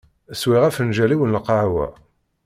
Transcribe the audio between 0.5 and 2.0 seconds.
afenǧal-iw n lqahwa.